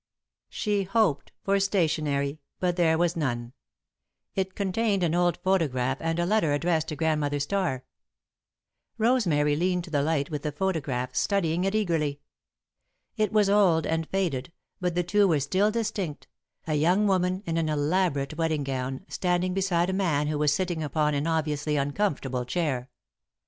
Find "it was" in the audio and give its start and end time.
13.15-13.47